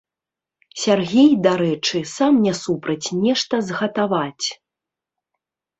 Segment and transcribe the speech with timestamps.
[0.83, 4.47] Сяргей, дарэчы, сам не супраць нешта згатаваць.